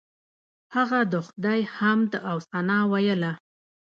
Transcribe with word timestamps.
هغه 0.75 0.99
د 1.11 1.13
خدای 1.27 1.61
حمد 1.75 2.11
او 2.29 2.37
ثنا 2.49 2.79
ویله. 2.91 3.31